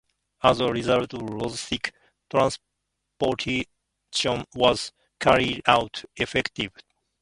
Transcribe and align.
As 0.41 0.59
a 0.59 0.71
result, 0.73 1.11
logistic 1.11 1.91
transportation 2.27 3.67
was 4.55 4.91
carried 5.19 5.61
out 5.67 6.03
effectively. 6.15 6.81